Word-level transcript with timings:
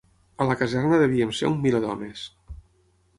A 0.43 0.45
la 0.51 0.55
caserna 0.61 0.99
devíem 1.03 1.33
ser 1.41 1.49
un 1.51 1.59
miler 1.67 1.83
d'homes 1.85 2.25